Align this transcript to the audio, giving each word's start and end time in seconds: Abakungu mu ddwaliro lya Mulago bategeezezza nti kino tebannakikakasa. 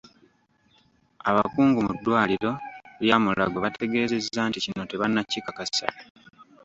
Abakungu 1.29 1.79
mu 1.87 1.93
ddwaliro 1.97 2.51
lya 3.03 3.17
Mulago 3.23 3.57
bategeezezza 3.65 4.41
nti 4.47 4.59
kino 4.65 4.83
tebannakikakasa. 4.91 5.87